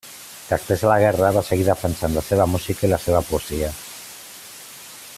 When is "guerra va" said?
1.03-1.43